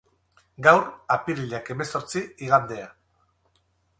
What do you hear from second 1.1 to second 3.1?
apirilak hemezortzi, igandea.